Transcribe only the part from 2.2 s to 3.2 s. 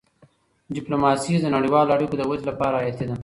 ودې لپاره حیاتي ده.